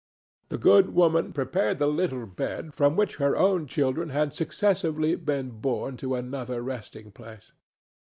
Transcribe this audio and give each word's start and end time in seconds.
The 0.49 0.57
good 0.57 0.95
woman 0.95 1.31
prepared 1.31 1.77
the 1.77 1.85
little 1.85 2.25
bed 2.25 2.73
from 2.73 2.95
which 2.95 3.17
her 3.17 3.37
own 3.37 3.67
children 3.67 4.09
had 4.09 4.33
successively 4.33 5.13
been 5.13 5.51
borne 5.61 5.95
to 5.97 6.15
another 6.15 6.63
resting 6.63 7.11
place. 7.11 7.51